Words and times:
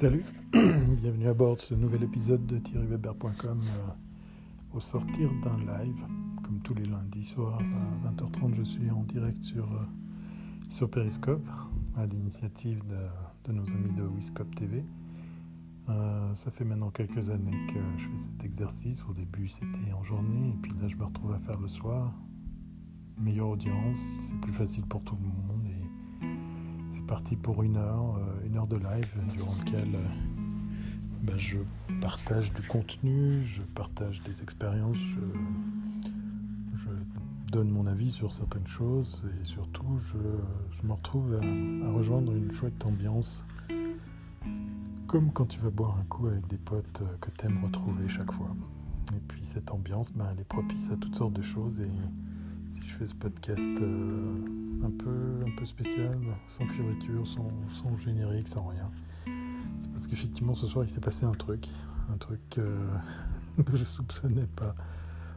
Salut, 0.00 0.24
bienvenue 0.52 1.26
à 1.26 1.34
bord 1.34 1.56
de 1.56 1.60
ce 1.60 1.74
nouvel 1.74 2.04
épisode 2.04 2.46
de 2.46 2.58
thierryweber.com 2.58 3.60
euh, 3.60 4.76
au 4.76 4.78
sortir 4.78 5.28
d'un 5.42 5.58
live. 5.58 6.00
Comme 6.44 6.60
tous 6.62 6.74
les 6.74 6.84
lundis 6.84 7.24
soirs 7.24 7.58
à 7.58 8.08
20h30, 8.08 8.54
je 8.54 8.62
suis 8.62 8.88
en 8.92 9.02
direct 9.02 9.42
sur, 9.42 9.64
euh, 9.64 9.84
sur 10.70 10.88
Periscope 10.88 11.44
à 11.96 12.06
l'initiative 12.06 12.80
de, 12.86 13.52
nos 13.52 13.68
amis 13.70 13.92
de 13.96 14.04
Wiscope 14.04 14.54
TV. 14.54 14.84
Euh, 15.88 16.32
ça 16.36 16.52
fait 16.52 16.64
maintenant 16.64 16.90
quelques 16.90 17.28
années 17.30 17.66
que 17.66 17.80
je 17.96 18.06
fais 18.06 18.16
cet 18.18 18.44
exercice. 18.44 19.04
Au 19.10 19.14
début, 19.14 19.48
c'était 19.48 19.92
en 19.92 20.04
journée, 20.04 20.50
et 20.50 20.58
puis 20.62 20.70
là, 20.80 20.86
je 20.86 20.94
me 20.94 21.06
retrouve 21.06 21.32
à 21.32 21.40
faire 21.40 21.58
le 21.58 21.66
soir. 21.66 22.14
Meilleure 23.16 23.48
audience, 23.48 23.98
c'est 24.28 24.40
plus 24.42 24.52
facile 24.52 24.86
pour 24.86 25.02
tout 25.02 25.16
le 25.16 25.26
monde. 25.26 25.57
Parti 27.08 27.36
pour 27.36 27.62
une 27.62 27.78
heure, 27.78 28.16
euh, 28.18 28.46
une 28.46 28.58
heure 28.58 28.66
de 28.66 28.76
live 28.76 29.16
durant 29.32 29.54
lequel 29.64 29.94
euh, 29.94 29.98
ben, 31.22 31.38
je 31.38 31.56
partage 32.02 32.52
du 32.52 32.60
contenu, 32.60 33.42
je 33.46 33.62
partage 33.74 34.20
des 34.24 34.42
expériences, 34.42 34.98
je, 34.98 35.20
donne 37.50 37.70
mon 37.70 37.86
avis 37.86 38.10
sur 38.10 38.30
certaines 38.30 38.66
choses 38.66 39.26
et 39.40 39.44
surtout, 39.46 39.98
je, 40.00 40.86
me 40.86 40.92
retrouve 40.92 41.32
à, 41.36 41.90
rejoindre 41.90 42.32
une 42.32 42.52
chouette 42.52 42.84
ambiance 42.84 43.42
comme 45.06 45.32
quand 45.32 45.46
tu 45.46 45.58
vas 45.60 45.70
boire 45.70 45.96
un 45.98 46.04
coup 46.04 46.26
avec 46.26 46.46
des 46.48 46.58
potes 46.58 47.00
euh, 47.00 47.16
que 47.22 47.30
tu 47.30 47.46
aimes 47.46 47.64
retrouver 47.64 48.06
chaque 48.06 48.30
fois. 48.32 48.54
Et 49.16 49.20
puis 49.28 49.42
cette 49.42 49.70
ambiance, 49.70 50.12
ben, 50.12 50.26
elle 50.30 50.40
est 50.40 50.48
propice 50.48 50.90
à 50.90 50.96
toutes 50.98 51.16
sortes 51.16 51.32
de 51.32 51.40
choses. 51.40 51.80
Et 51.80 51.90
fais 52.98 53.06
ce 53.06 53.14
podcast 53.14 53.60
euh, 53.80 54.84
un, 54.84 54.90
peu, 54.90 55.46
un 55.46 55.56
peu 55.56 55.64
spécial, 55.64 56.18
sans 56.48 56.66
fioriture, 56.66 57.24
sans, 57.26 57.48
sans 57.70 57.96
générique, 57.96 58.48
sans 58.48 58.66
rien, 58.66 58.90
c'est 59.78 59.90
parce 59.92 60.08
qu'effectivement 60.08 60.54
ce 60.54 60.66
soir 60.66 60.84
il 60.84 60.90
s'est 60.90 61.00
passé 61.00 61.24
un 61.24 61.32
truc. 61.32 61.68
Un 62.12 62.16
truc 62.16 62.40
euh, 62.58 62.88
que 63.64 63.76
je 63.76 63.84
soupçonnais 63.84 64.48
pas. 64.56 64.74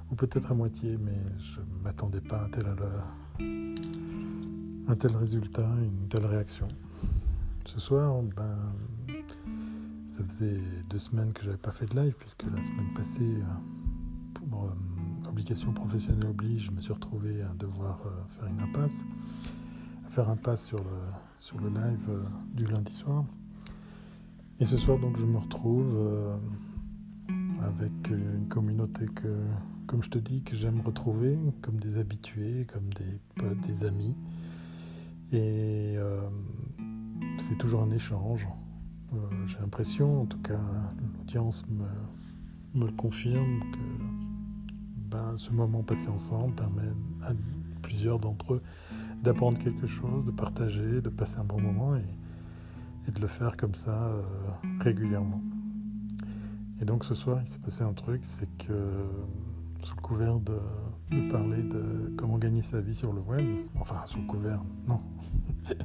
Ou 0.10 0.16
peut-être 0.16 0.52
à 0.52 0.56
moitié, 0.56 0.98
mais 1.00 1.20
je 1.38 1.60
ne 1.60 1.84
m'attendais 1.84 2.22
pas 2.22 2.42
à 2.42 2.46
un 2.46 2.50
tel, 2.50 2.66
un 4.88 4.96
tel 4.96 5.16
résultat, 5.16 5.70
une 5.84 6.08
telle 6.08 6.26
réaction. 6.26 6.68
Ce 7.66 7.80
soir, 7.80 8.22
ben, 8.36 8.58
ça 10.08 10.24
faisait 10.24 10.60
deux 10.90 11.00
semaines 11.00 11.32
que 11.34 11.44
j'avais 11.44 11.58
pas 11.58 11.72
fait 11.72 11.86
de 11.86 11.96
live, 11.96 12.16
puisque 12.20 12.44
la 12.44 12.64
semaine 12.64 12.94
passée, 12.96 13.36
euh, 13.36 14.34
pour 14.34 14.48
euh, 15.42 15.44
obligation 15.44 15.74
professionnelle 15.74 16.30
oblige, 16.30 16.66
je 16.66 16.72
me 16.72 16.82
suis 16.82 16.94
retrouvé 16.94 17.42
à 17.42 17.54
devoir 17.56 18.02
euh, 18.06 18.10
faire 18.30 18.48
une 18.48 18.60
impasse, 18.60 19.04
à 20.06 20.10
faire 20.10 20.30
un 20.30 20.36
pass 20.36 20.66
sur 20.66 20.78
le, 20.78 20.84
sur 21.40 21.60
le 21.60 21.70
live 21.70 22.10
du 22.54 22.66
lundi 22.66 22.94
soir. 22.94 23.26
Et 24.60 24.66
ce 24.66 24.78
soir, 24.78 25.00
donc, 25.00 25.18
je 25.18 25.26
me 25.26 25.38
retrouve 25.38 25.98
avec 27.64 28.10
une 28.10 28.48
communauté 28.48 29.06
que, 29.08 29.36
comme 29.88 30.04
je 30.04 30.10
te 30.10 30.20
dis, 30.20 30.44
que 30.44 30.56
j'aime 30.56 30.82
retrouver, 30.82 31.38
comme 31.64 31.80
des 31.80 31.98
habitués, 31.98 32.68
comme 32.72 32.94
des 32.94 33.20
potes, 33.36 33.60
des 33.62 33.84
amis. 33.86 34.16
Et 35.32 35.98
c'est 37.40 37.58
toujours 37.58 37.82
un 37.82 37.92
échange. 37.92 38.48
Euh, 39.14 39.18
j'ai 39.46 39.58
l'impression, 39.60 40.22
en 40.22 40.26
tout 40.26 40.40
cas 40.40 40.60
l'audience 41.18 41.66
me, 41.68 42.80
me, 42.80 42.86
le 42.86 42.94
confirme, 42.94 43.60
que 43.72 44.21
ben, 45.12 45.36
ce 45.36 45.52
moment 45.52 45.84
passé 45.84 46.08
ensemble 46.08 46.56
permet 46.56 46.90
à 47.24 47.34
plusieurs 47.82 48.20
d'entre 48.20 48.56
eux 48.56 48.62
d'apprendre 49.22 49.60
quelque 49.60 49.86
chose, 49.86 50.26
de 50.26 50.32
partager, 50.32 51.02
de 51.02 51.10
passer 51.10 51.38
un 51.38 51.44
bon 51.44 51.60
moment 51.60 51.96
et, 51.96 53.12
de 53.12 53.20
le 53.20 53.28
faire 53.28 53.58
comme 53.58 53.76
ça 53.76 54.06
euh, 54.06 54.22
régulièrement. 54.80 55.42
Et 56.80 56.86
donc 56.86 57.04
ce 57.04 57.14
soir, 57.14 57.40
il 57.42 57.48
s'est 57.48 57.60
passé 57.60 57.84
un 57.84 57.92
truc, 57.92 58.22
c'est 58.24 58.48
que 58.58 58.74
sous 59.84 59.96
le 59.96 60.02
couvert 60.02 60.40
de, 60.40 60.58
de, 61.12 61.30
parler 61.30 61.62
de 61.64 62.14
comment 62.16 62.38
gagner 62.38 62.62
sa 62.62 62.80
vie 62.80 62.94
sur 62.94 63.12
le 63.12 63.20
web, 63.20 63.46
enfin 63.80 63.98
sous 64.06 64.20
le 64.20 64.28
couvert, 64.28 64.64
non, 64.88 65.02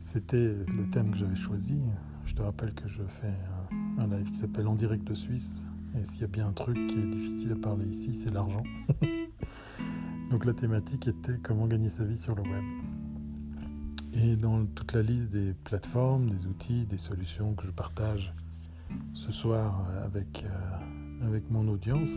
c'était 0.00 0.54
le 0.54 0.90
thème 0.90 1.12
que 1.12 1.16
j'avais 1.16 1.36
choisi, 1.36 1.78
je 2.26 2.34
te 2.34 2.42
rappelle 2.42 2.74
que 2.74 2.88
je 2.88 3.02
fais 3.02 3.34
un, 3.98 4.06
live 4.06 4.30
qui 4.30 4.36
s'appelle 4.36 4.68
En 4.68 4.74
direct 4.74 5.04
de 5.04 5.14
Suisse. 5.14 5.64
Et 5.98 6.04
s'il 6.04 6.20
y 6.22 6.24
a 6.24 6.28
bien 6.28 6.48
un 6.48 6.52
truc 6.52 6.76
qui 6.86 6.98
est 6.98 7.10
difficile 7.10 7.52
à 7.52 7.56
parler 7.56 7.86
ici, 7.86 8.14
c'est 8.14 8.32
l'argent. 8.32 8.62
Donc 10.30 10.44
la 10.44 10.52
thématique 10.52 11.08
était 11.08 11.38
comment 11.42 11.66
gagner 11.66 11.88
sa 11.88 12.04
vie 12.04 12.18
sur 12.18 12.34
le 12.34 12.42
web. 12.42 12.64
Et 14.14 14.36
dans 14.36 14.66
toute 14.66 14.92
la 14.92 15.02
liste 15.02 15.30
des 15.30 15.54
plateformes, 15.64 16.30
des 16.30 16.46
outils, 16.46 16.86
des 16.86 16.98
solutions 16.98 17.54
que 17.54 17.66
je 17.66 17.72
partage 17.72 18.32
ce 19.14 19.30
soir 19.30 19.86
avec, 20.04 20.44
euh, 20.44 21.26
avec 21.26 21.50
mon 21.50 21.66
audience, 21.68 22.10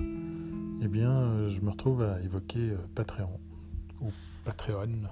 eh 0.81 0.87
bien, 0.87 1.47
je 1.49 1.61
me 1.61 1.69
retrouve 1.69 2.01
à 2.01 2.19
évoquer 2.21 2.71
euh, 2.71 2.77
Patreon 2.95 3.39
ou 4.01 4.11
Patreon, 4.43 5.07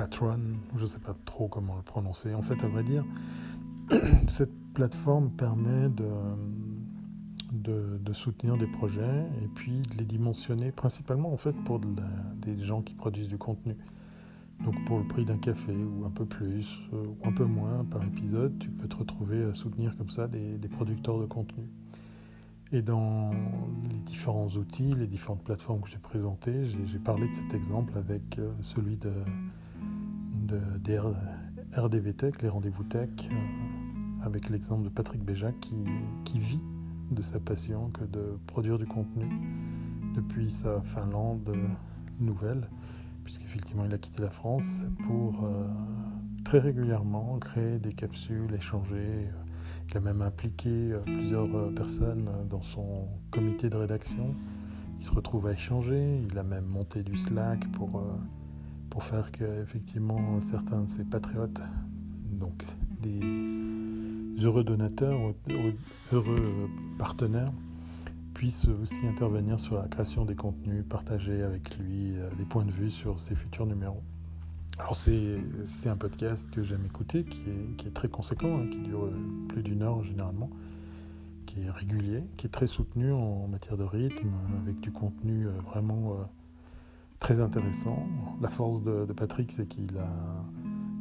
Patron, 0.00 0.40
je 0.76 0.80
ne 0.80 0.86
sais 0.86 0.98
pas 0.98 1.14
trop 1.26 1.48
comment 1.48 1.76
le 1.76 1.82
prononcer. 1.82 2.32
En 2.32 2.40
fait, 2.40 2.64
à 2.64 2.68
vrai 2.68 2.82
dire, 2.82 3.04
cette 4.28 4.54
plateforme 4.72 5.30
permet 5.30 5.88
de, 5.90 6.06
de, 7.70 8.12
soutenir 8.12 8.56
des 8.56 8.66
projets 8.66 9.24
et 9.42 9.48
puis 9.54 9.80
de 9.82 9.96
les 9.96 10.04
dimensionner 10.04 10.72
principalement 10.72 11.32
en 11.32 11.36
fait 11.36 11.52
pour 11.64 11.80
des 11.80 12.58
gens 12.62 12.82
qui 12.82 12.94
produisent 12.94 13.28
du 13.28 13.38
contenu. 13.38 13.76
Donc 14.64 14.84
pour 14.84 14.98
le 14.98 15.06
prix 15.06 15.24
d'un 15.24 15.38
café 15.38 15.72
ou 15.72 16.04
un 16.04 16.10
peu 16.10 16.26
plus 16.26 16.80
euh, 16.92 17.06
ou 17.06 17.28
un 17.28 17.32
peu 17.32 17.44
moins 17.44 17.84
par 17.84 18.04
épisode, 18.04 18.58
tu 18.58 18.68
peux 18.68 18.88
te 18.88 18.96
retrouver 18.96 19.42
à 19.42 19.54
soutenir 19.54 19.96
comme 19.96 20.10
ça 20.10 20.28
des, 20.28 20.58
producteurs 20.68 21.18
de 21.18 21.24
contenu. 21.24 21.64
Et 22.72 22.82
dans 22.82 23.30
les 23.90 23.98
différents 24.00 24.48
outils, 24.48 24.94
les 24.94 25.06
différentes 25.06 25.42
plateformes 25.42 25.80
que 25.80 25.88
j'ai 25.88 25.98
présentées, 25.98 26.66
j'ai 26.66 26.98
parlé 26.98 27.28
de 27.28 27.34
cet 27.34 27.54
exemple 27.54 27.96
avec 27.96 28.38
euh, 28.38 28.52
celui 28.60 28.96
de, 28.96 29.12
de, 30.46 30.60
des 30.78 31.00
RDV 31.76 32.14
Tech, 32.14 32.34
les 32.42 32.48
rendez-vous 32.48 32.84
tech, 32.84 33.08
euh, 33.30 34.24
avec 34.24 34.50
l'exemple 34.50 34.84
de 34.84 34.88
Patrick 34.90 35.24
Béja 35.24 35.52
qui, 35.52 35.84
qui, 36.24 36.38
vit 36.38 36.60
de 37.10 37.22
sa 37.22 37.40
passion 37.40 37.90
que 37.90 38.04
de 38.04 38.38
produire 38.46 38.78
du 38.78 38.86
contenu 38.86 39.28
depuis 40.14 40.50
sa 40.50 40.80
Finlande 40.82 41.56
nouvelle, 42.20 42.68
puisqu'effectivement 43.24 43.84
il 43.84 43.94
a 43.94 43.98
quitté 43.98 44.22
la 44.22 44.30
France 44.30 44.76
pour 45.04 45.44
euh, 45.44 45.66
très 46.44 46.58
régulièrement 46.58 47.38
créer 47.38 47.78
des 47.78 47.92
capsules, 47.92 48.52
échanger. 48.54 49.28
Il 49.90 49.96
a 49.96 50.00
même 50.00 50.22
impliqué 50.22 50.92
euh, 50.92 51.00
plusieurs 51.00 51.54
euh, 51.54 51.72
personnes 51.74 52.30
dans 52.48 52.62
son 52.62 53.08
comité 53.30 53.68
de 53.68 53.76
rédaction. 53.76 54.34
Il 54.98 55.04
se 55.04 55.12
retrouve 55.12 55.46
à 55.46 55.52
échanger, 55.52 56.20
il 56.30 56.38
a 56.38 56.42
même 56.42 56.66
monté 56.66 57.02
du 57.02 57.16
Slack 57.16 57.70
pour, 57.72 58.02
pour 58.90 59.02
faire 59.02 59.32
qu'effectivement 59.32 60.42
certains 60.42 60.82
de 60.82 60.90
ses 60.90 61.04
patriotes, 61.04 61.62
donc 62.38 62.62
des 63.00 63.69
heureux 64.42 64.64
donateurs, 64.64 65.18
heureux 66.12 66.70
partenaires 66.98 67.52
puissent 68.34 68.68
aussi 68.82 69.06
intervenir 69.06 69.60
sur 69.60 69.76
la 69.76 69.86
création 69.88 70.24
des 70.24 70.34
contenus, 70.34 70.84
partager 70.88 71.42
avec 71.42 71.76
lui 71.76 72.14
euh, 72.16 72.30
des 72.38 72.44
points 72.44 72.64
de 72.64 72.70
vue 72.70 72.90
sur 72.90 73.20
ses 73.20 73.34
futurs 73.34 73.66
numéros. 73.66 74.02
Alors 74.78 74.96
c'est 74.96 75.88
un 75.90 75.96
podcast 75.96 76.48
que 76.50 76.62
j'aime 76.62 76.86
écouter, 76.86 77.24
qui 77.24 77.42
est, 77.86 77.90
très 77.92 78.08
conséquent, 78.08 78.58
hein, 78.58 78.66
qui 78.70 78.78
dure 78.78 79.10
plus 79.48 79.62
d'une 79.62 79.82
heure 79.82 80.02
généralement, 80.04 80.48
qui 81.44 81.60
est 81.60 81.70
régulier, 81.70 82.22
qui 82.38 82.46
est 82.46 82.50
très 82.50 82.66
soutenu 82.66 83.12
en 83.12 83.46
matière 83.46 83.76
de 83.76 83.84
rythme, 83.84 84.30
avec 84.62 84.80
du 84.80 84.90
contenu 84.90 85.46
euh, 85.46 85.50
vraiment 85.66 86.12
euh, 86.12 86.24
très 87.18 87.40
intéressant. 87.40 88.06
La 88.40 88.48
force 88.48 88.82
de 88.82 89.12
Patrick, 89.12 89.52
c'est 89.52 89.66
qu'il 89.66 89.98
a 89.98 90.08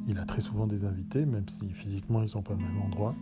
il 0.10 0.18
a 0.18 0.26
très 0.26 0.42
souvent 0.42 0.66
des 0.66 0.86
invités, 0.86 1.26
même 1.26 1.48
si 1.48 1.70
physiquement 1.70 2.24
ils 2.24 2.30
sont 2.30 2.42
pas 2.42 2.54
au 2.54 2.58
même 2.58 2.82
endroit. 2.82 3.16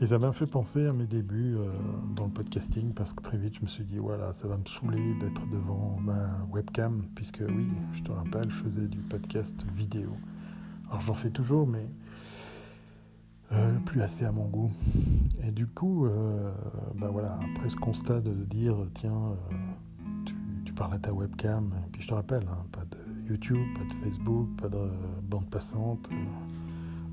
Et 0.00 0.06
ça 0.06 0.18
m'a 0.18 0.32
fait 0.32 0.46
penser 0.46 0.86
à 0.86 0.92
mes 0.92 1.06
débuts 1.06 1.56
euh, 1.56 1.72
dans 2.14 2.26
le 2.26 2.30
podcasting, 2.30 2.92
parce 2.92 3.12
que 3.12 3.22
très 3.22 3.38
vite 3.38 3.56
je 3.56 3.62
me 3.62 3.66
suis 3.66 3.84
dit, 3.84 3.98
voilà, 3.98 4.32
ça 4.34 4.46
va 4.46 4.58
me 4.58 4.64
saouler 4.64 5.14
d'être 5.20 5.44
devant 5.46 5.98
ma 6.00 6.28
webcam, 6.52 7.02
puisque 7.14 7.42
oui, 7.48 7.66
je 7.94 8.02
te 8.02 8.12
rappelle, 8.12 8.50
je 8.50 8.56
faisais 8.56 8.86
du 8.86 8.98
podcast 8.98 9.56
vidéo. 9.74 10.10
Alors 10.88 11.00
j'en 11.00 11.14
fais 11.14 11.30
toujours, 11.30 11.66
mais 11.66 11.88
euh, 13.52 13.78
plus 13.86 14.02
assez 14.02 14.26
à 14.26 14.30
mon 14.30 14.44
goût. 14.44 14.70
Et 15.42 15.50
du 15.50 15.66
coup, 15.66 16.06
euh, 16.06 16.52
bah 16.94 17.08
voilà, 17.10 17.38
après 17.52 17.70
ce 17.70 17.76
constat 17.76 18.20
de 18.20 18.34
se 18.34 18.44
dire, 18.44 18.76
tiens, 18.94 19.34
tu, 20.26 20.34
tu, 20.66 20.72
parles 20.74 20.92
à 20.92 20.98
ta 20.98 21.12
webcam, 21.12 21.72
et 21.86 21.90
puis 21.90 22.02
je 22.02 22.08
te 22.08 22.14
rappelle, 22.14 22.46
hein, 22.48 22.66
pas 22.70 22.84
de 22.84 23.07
YouTube, 23.28 23.66
pas 23.74 23.84
de 23.84 24.00
Facebook, 24.00 24.48
pas 24.56 24.68
de 24.68 24.90
bande 25.22 25.48
passante. 25.50 26.08
Euh, 26.12 26.16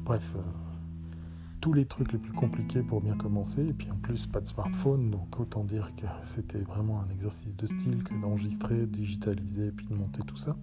bref, 0.04 0.34
euh, 0.36 0.42
tous 1.62 1.74
les 1.74 1.86
trucs 1.86 2.12
les 2.14 2.20
plus 2.20 2.34
compliqués 2.34 2.84
pour 2.84 3.02
bien 3.02 3.16
commencer. 3.16 3.68
Et 3.68 3.74
puis 3.74 3.90
en 3.92 3.98
plus, 3.98 4.28
pas 4.28 4.42
de 4.42 4.48
smartphone, 4.48 5.12
donc 5.12 5.40
autant 5.40 5.64
dire 5.64 5.92
que 5.96 6.06
c'était 6.24 6.62
vraiment 6.62 7.02
un 7.02 7.10
exercice 7.14 7.56
de 7.56 7.66
style 7.68 8.04
que 8.04 8.14
d'enregistrer, 8.22 8.86
digitaliser, 8.86 9.72
puis 9.72 9.88
de 9.88 9.96
monter 9.96 10.22
tout 10.24 10.38
ça. 10.38 10.56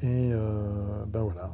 Et 0.00 0.32
ben 1.08 1.22
voilà, 1.22 1.52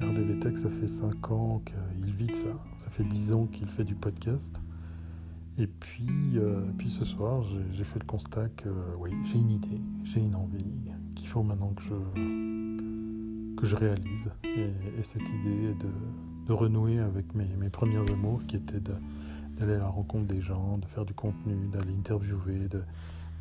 RDVTech, 0.00 0.56
ça 0.56 0.68
fait 0.68 0.88
5 0.88 1.30
ans 1.30 1.62
qu'il 1.64 2.12
vit 2.12 2.34
ça. 2.34 2.48
Ça 2.76 2.90
fait 2.90 3.04
10 3.04 3.32
ans 3.32 3.46
qu'il 3.46 3.68
fait 3.68 3.84
du 3.84 3.94
podcast. 3.94 4.60
Et 5.58 5.68
euh, 6.36 6.62
puis 6.78 6.88
ce 6.88 7.04
soir, 7.04 7.42
j'ai 7.72 7.84
fait 7.84 7.98
le 7.98 8.04
constat 8.04 8.48
que 8.50 8.68
oui, 8.98 9.10
j'ai 9.24 9.38
une 9.38 9.50
idée, 9.50 9.80
j'ai 10.04 10.20
une 10.20 10.36
envie 10.36 10.64
qu'il 11.28 11.34
faut 11.34 11.42
maintenant 11.42 11.74
que 11.74 11.82
je, 11.82 13.54
que 13.60 13.66
je 13.66 13.76
réalise. 13.76 14.30
Et, 14.44 15.02
cette 15.02 15.28
idée 15.28 15.74
de, 15.74 15.90
de 16.46 16.52
renouer 16.54 16.98
avec 17.00 17.34
mes, 17.34 17.44
mes, 17.58 17.68
premiers 17.68 18.10
amours 18.10 18.40
qui 18.46 18.56
étaient 18.56 18.80
d'aller 18.80 19.74
à 19.74 19.78
la 19.78 19.88
rencontre 19.88 20.26
des 20.26 20.40
gens, 20.40 20.78
de 20.78 20.86
faire 20.86 21.04
du 21.04 21.12
contenu, 21.12 21.68
d'aller 21.68 21.92
interviewer, 21.92 22.68
de, 22.68 22.82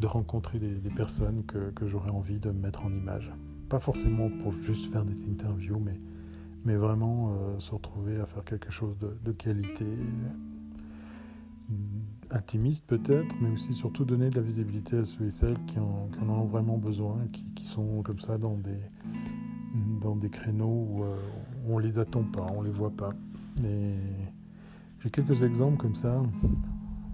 de 0.01 0.07
rencontrer 0.07 0.59
des, 0.59 0.75
des 0.75 0.89
personnes 0.89 1.45
que, 1.45 1.69
que 1.71 1.87
j'aurais 1.87 2.09
envie 2.09 2.39
de 2.39 2.51
mettre 2.51 2.85
en 2.85 2.91
image. 2.91 3.31
Pas 3.69 3.79
forcément 3.79 4.29
pour 4.41 4.51
juste 4.51 4.91
faire 4.91 5.05
des 5.05 5.23
interviews, 5.29 5.79
mais, 5.79 5.97
mais 6.65 6.75
vraiment 6.75 7.31
euh, 7.31 7.59
se 7.59 7.71
retrouver 7.73 8.17
à 8.17 8.25
faire 8.25 8.43
quelque 8.43 8.69
chose 8.69 8.97
de, 8.99 9.17
de 9.23 9.31
qualité, 9.31 9.85
intimiste 12.31 12.85
peut-être, 12.85 13.35
mais 13.41 13.49
aussi 13.49 13.73
surtout 13.73 14.05
donner 14.05 14.29
de 14.29 14.35
la 14.35 14.41
visibilité 14.41 14.97
à 14.97 15.05
ceux 15.05 15.25
et 15.25 15.31
celles 15.31 15.57
qui 15.65 15.79
en, 15.79 16.09
ont 16.27 16.45
vraiment 16.45 16.77
besoin, 16.77 17.17
qui, 17.31 17.65
sont 17.65 18.01
comme 18.01 18.19
ça 18.19 18.37
dans 18.37 18.55
des, 18.55 18.79
dans 20.01 20.15
des 20.15 20.29
créneaux 20.29 20.87
où, 20.89 21.03
euh, 21.03 21.17
on 21.67 21.79
les 21.79 21.99
attend 21.99 22.23
pas, 22.23 22.47
on 22.55 22.61
les 22.61 22.71
voit 22.71 22.91
pas. 22.91 23.13
J'ai 23.61 25.09
quelques 25.11 25.43
exemples 25.43 25.77
comme 25.77 25.95
ça, 25.95 26.21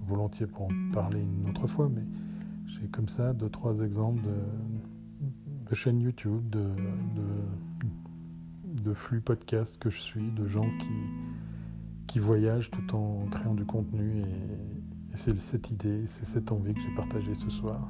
volontiers 0.08 0.48
pour 0.48 0.68
en 0.68 0.92
parler 0.92 1.22
une 1.22 1.50
autre 1.50 1.68
fois, 1.68 1.90
mais 1.90 2.04
j'ai 2.68 2.88
comme 2.88 3.08
ça 3.08 3.34
deux, 3.34 3.50
trois 3.50 3.82
exemples 3.82 4.22
de, 4.22 5.70
de 5.70 5.76
chaînes 5.76 6.02
YouTube, 6.02 6.50
de, 6.50 6.70
de, 7.16 8.84
de 8.84 8.94
flux 8.94 9.22
podcast 9.22 9.78
que 9.80 9.90
je 9.90 10.00
suis, 10.00 10.32
de 10.32 10.46
gens 10.48 10.70
qui, 10.80 10.92
qui 12.08 12.20
voyagent 12.20 12.70
tout 12.70 12.96
en 12.96 13.26
créant 13.32 13.56
du 13.56 13.66
contenu. 13.66 14.20
Et, 14.20 14.26
c'est 15.16 15.40
cette 15.40 15.70
idée, 15.70 16.06
c'est 16.08 16.26
cette 16.26 16.52
envie 16.52 16.74
que 16.74 16.82
j'ai 16.82 16.96
partagée 16.96 17.34
ce 17.34 17.50
soir, 17.50 17.88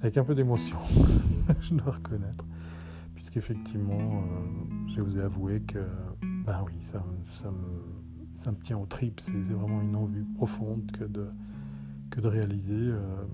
avec 0.00 0.16
un 0.18 0.24
peu 0.24 0.34
d'émotion, 0.34 0.76
je 1.60 1.74
dois 1.74 1.92
reconnaître, 1.92 2.44
puisqu'effectivement, 3.14 4.22
euh, 4.22 4.86
j'ai 4.88 5.00
osé 5.00 5.22
avouer 5.22 5.60
que, 5.62 5.78
ben 6.44 6.62
oui, 6.66 6.74
ça, 6.80 7.04
ça, 7.30 7.50
me, 8.50 8.56
tient 8.60 8.78
au 8.78 8.86
trip, 8.86 9.20
c'est 9.20 9.32
vraiment 9.32 9.80
une 9.80 9.96
envie 9.96 10.24
profonde 10.34 10.90
que 10.92 11.04
de, 11.04 11.28
que 12.10 12.20
de 12.20 12.28
réaliser. 12.28 12.72
Euh, 12.74 13.24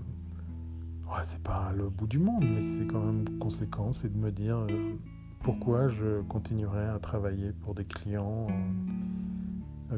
ouais, 1.06 1.22
c'est 1.25 1.43
pas 1.43 1.72
le 1.72 1.88
bout 1.88 2.06
du 2.06 2.19
monde, 2.19 2.44
mais 2.44 2.60
c'est 2.60 2.87
quand 2.87 3.05
même 3.05 3.25
conséquent, 3.38 3.93
c'est 3.93 4.12
de 4.12 4.19
me 4.19 4.31
dire 4.31 4.58
euh, 4.58 4.94
pourquoi 5.40 5.88
je 5.88 6.22
continuerai 6.22 6.87
à 6.87 6.98
travailler 7.00 7.52
pour 7.52 7.75
des 7.75 7.84
clients. 7.84 8.46
Euh, 8.48 9.21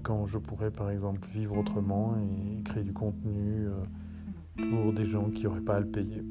quand 0.03 0.27
je 0.27 0.39
pourrais 0.39 0.71
par 0.71 0.91
exemple 0.91 1.27
vivre 1.33 1.57
autrement 1.57 2.17
et 2.17 2.63
créer 2.63 2.85
du 2.85 2.93
contenu 2.93 3.67
pour 4.57 4.93
des 4.93 5.05
gens 5.05 5.31
qui 5.31 5.45
n'auraient 5.45 5.61
pas 5.61 5.77
à 5.77 5.81
le 5.81 5.91
payer. 5.91 6.23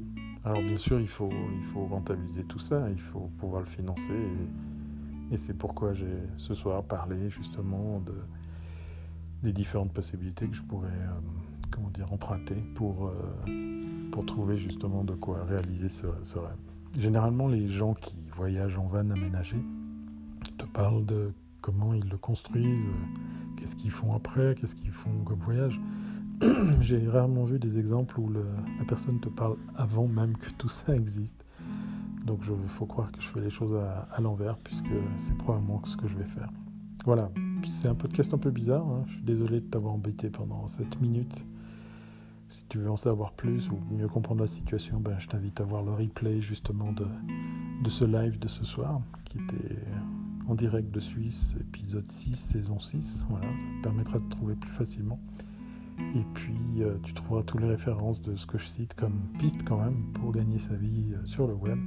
Alors 0.46 0.62
bien 0.62 0.78
sûr, 0.78 1.00
il 1.00 1.08
faut, 1.08 1.30
il 1.32 1.64
faut 1.64 1.86
rentabiliser 1.86 2.44
tout 2.44 2.60
ça, 2.60 2.90
il 2.90 3.00
faut 3.00 3.32
pouvoir 3.38 3.62
le 3.62 3.68
financer 3.68 4.14
et, 5.32 5.38
c'est 5.38 5.58
pourquoi 5.58 5.94
j'ai 5.94 6.20
ce 6.38 6.54
soir 6.54 6.84
parlé 6.84 7.30
justement 7.32 8.00
de, 8.02 8.14
des 9.42 9.52
différentes 9.52 9.92
possibilités 9.92 10.48
que 10.48 10.56
je 10.56 10.62
pourrais 10.62 10.90
euh, 10.90 11.20
comment 11.72 11.90
dire, 11.90 12.12
emprunter 12.14 12.56
pour, 12.76 13.08
euh, 13.08 14.10
pour 14.12 14.26
trouver 14.26 14.58
justement 14.58 15.04
de 15.04 15.14
quoi 15.14 15.44
réaliser 15.44 15.90
ce, 15.90 16.06
rêve. 16.06 16.58
Généralement, 16.98 17.48
les 17.48 17.68
gens 17.68 17.96
qui 17.96 18.18
voyagent 18.36 18.78
en 18.78 18.86
van 18.86 19.10
aménagé 19.10 19.58
te 20.58 20.66
parlent 20.66 21.06
de 21.06 21.34
comment 21.62 21.94
ils 21.94 22.08
le 22.08 22.18
construisent, 22.18 22.88
qu'est-ce 23.64 23.78
qu'ils 23.78 23.92
font 23.92 24.14
après, 24.14 24.56
qu'est-ce 24.56 24.76
qu'ils 24.76 24.92
font 24.92 25.24
comme 25.24 25.40
voyage. 25.40 25.80
J'ai 26.82 27.08
rarement 27.08 27.46
vu 27.46 27.60
des 27.60 27.80
exemples 27.80 28.20
où 28.20 28.30
la 28.30 28.42
personne 28.86 29.22
te 29.22 29.30
parle 29.30 29.56
avant 29.76 30.06
même 30.06 30.36
que 30.36 30.50
tout 30.58 30.68
ça 30.68 30.94
existe. 30.94 31.46
Donc 32.26 32.42
il 32.46 32.70
faut 32.70 32.86
croire 32.86 33.10
que 33.14 33.22
je 33.22 33.28
fais 33.28 33.40
les 33.40 33.50
choses 33.50 33.74
à, 33.74 34.08
à 34.12 34.20
l'envers 34.20 34.58
puisque 34.58 34.92
c'est 35.16 35.38
probablement 35.38 35.82
ce 35.86 35.96
que 35.96 36.10
je 36.10 36.18
vais 36.18 36.26
faire. 36.26 36.50
Voilà, 37.06 37.32
c'est 37.70 37.88
un 37.88 37.96
podcast 37.96 38.34
un 38.34 38.38
peu 38.38 38.52
bizarre, 38.52 38.86
hein. 38.86 39.04
je 39.08 39.14
suis 39.14 39.24
désolé 39.24 39.62
de 39.62 39.66
t'avoir 39.66 39.94
embêté 39.94 40.30
pendant 40.30 40.68
7 40.68 41.00
minutes. 41.02 41.46
Si 42.50 42.66
tu 42.68 42.80
veux 42.80 42.92
en 42.92 42.98
savoir 42.98 43.32
plus 43.32 43.70
ou 43.70 43.80
mieux 43.94 44.10
comprendre 44.10 44.42
la 44.42 44.48
situation, 44.48 45.00
ben, 45.00 45.18
je 45.20 45.28
t'invite 45.28 45.62
à 45.62 45.64
voir 45.64 45.84
le 45.84 45.94
replay 45.94 46.42
justement 46.42 46.92
de, 46.92 47.06
de 47.82 47.90
ce 47.90 48.04
live 48.04 48.40
de 48.40 48.48
ce 48.50 48.66
soir 48.66 49.02
qui 49.24 49.38
était 49.38 49.78
en 50.48 50.56
direct 50.56 50.92
de 50.92 51.00
Suisse, 51.00 51.56
épisode 51.60 52.10
6, 52.10 52.36
saison 52.36 52.80
6. 52.80 53.26
Voilà, 53.30 53.48
ça 53.48 53.66
te 53.78 53.84
permettra 53.84 54.20
de 54.20 54.30
trouver 54.30 54.56
plus 54.56 54.72
facilement. 54.72 55.20
Et 56.16 56.26
puis, 56.34 56.58
euh, 56.80 56.98
tu 57.04 57.14
trouveras 57.14 57.44
toutes 57.44 57.62
les 57.62 57.68
références 57.68 58.22
de 58.22 58.36
ce 58.36 58.46
que 58.46 58.58
je 58.58 58.68
cite 58.68 58.94
comme 58.96 59.20
piste 59.40 59.64
quand 59.64 59.78
même 59.78 60.04
pour 60.14 60.32
gagner 60.32 60.60
sa 60.60 60.76
vie 60.76 61.14
euh, 61.14 61.26
sur 61.26 61.48
le 61.48 61.54
web. 61.54 61.80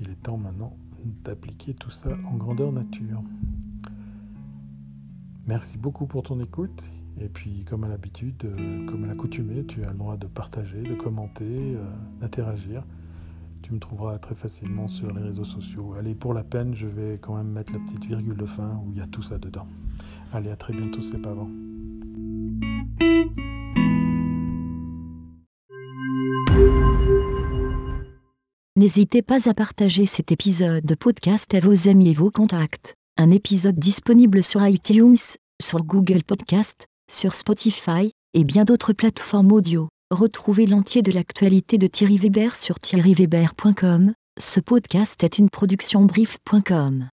Il 0.00 0.10
est 0.10 0.22
temps 0.22 0.36
maintenant 0.36 0.76
d'appliquer 1.24 1.74
tout 1.74 1.90
ça 1.90 2.10
en 2.30 2.36
grandeur 2.36 2.70
nature. 2.72 3.22
Merci 5.46 5.78
beaucoup 5.78 6.06
pour 6.06 6.22
ton 6.22 6.40
écoute. 6.40 6.90
Et 7.20 7.28
puis, 7.28 7.64
comme 7.64 7.84
à 7.84 7.88
l'habitude, 7.88 8.44
euh, 8.44 8.86
comme 8.86 9.04
à 9.04 9.06
l'accoutumée, 9.06 9.64
tu 9.66 9.82
as 9.84 9.90
le 9.90 9.98
droit 9.98 10.16
de 10.16 10.26
partager, 10.26 10.82
de 10.82 10.94
commenter, 10.94 11.76
d'interagir. 12.20 12.84
Tu 13.62 13.72
me 13.72 13.78
trouveras 13.78 14.18
très 14.18 14.34
facilement 14.34 14.88
sur 14.88 15.12
les 15.12 15.22
réseaux 15.22 15.44
sociaux. 15.44 15.94
Allez, 15.96 16.14
pour 16.14 16.34
la 16.34 16.42
peine, 16.42 16.74
je 16.74 16.86
vais 16.88 17.18
quand 17.20 17.36
même 17.36 17.48
mettre 17.48 17.72
la 17.72 17.78
petite 17.78 18.04
virgule 18.04 18.36
de 18.36 18.46
fin 18.46 18.80
où 18.84 18.90
il 18.92 18.98
y 18.98 19.00
a 19.00 19.06
tout 19.06 19.22
ça 19.22 19.38
dedans. 19.38 19.66
Allez, 20.32 20.50
à 20.50 20.56
très 20.56 20.72
bientôt, 20.72 21.00
c'est 21.00 21.18
pas 21.18 21.30
avant. 21.30 21.48
N'hésitez 28.74 29.22
pas 29.22 29.48
à 29.48 29.54
partager 29.54 30.06
cet 30.06 30.32
épisode 30.32 30.84
de 30.84 30.94
podcast 30.96 31.54
à 31.54 31.60
vos 31.60 31.88
amis 31.88 32.10
et 32.10 32.14
vos 32.14 32.32
contacts. 32.32 32.94
Un 33.16 33.30
épisode 33.30 33.76
disponible 33.76 34.42
sur 34.42 34.66
iTunes, 34.66 35.18
sur 35.62 35.84
Google 35.84 36.24
Podcast, 36.24 36.86
sur 37.08 37.32
Spotify, 37.34 38.10
et 38.34 38.44
bien 38.44 38.64
d'autres 38.64 38.92
plateformes 38.92 39.52
audio. 39.52 39.88
Retrouvez 40.12 40.66
l'entier 40.66 41.00
de 41.00 41.10
l'actualité 41.10 41.78
de 41.78 41.86
Thierry 41.86 42.18
Weber 42.18 42.54
sur 42.54 42.78
thierryweber.com. 42.78 44.12
Ce 44.38 44.60
podcast 44.60 45.24
est 45.24 45.38
une 45.38 45.48
production 45.48 46.04
brief.com. 46.04 47.08